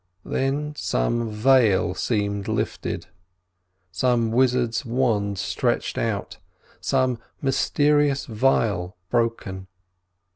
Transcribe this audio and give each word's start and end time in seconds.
Then 0.25 0.73
some 0.75 1.29
veil 1.29 1.93
seemed 1.93 2.47
lifted, 2.47 3.05
some 3.91 4.31
wizard's 4.31 4.83
wand 4.83 5.37
stretched 5.37 5.95
out, 5.95 6.39
some 6.79 7.19
mysterious 7.39 8.25
vial 8.25 8.97
broken. 9.11 9.67